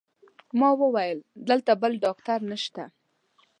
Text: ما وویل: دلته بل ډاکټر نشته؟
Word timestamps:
ما 0.59 0.69
وویل: 0.81 1.19
دلته 1.49 1.71
بل 1.81 1.93
ډاکټر 2.03 2.39
نشته؟ 2.51 2.83